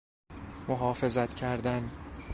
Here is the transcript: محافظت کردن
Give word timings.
محافظت 0.67 1.33
کردن 1.35 1.91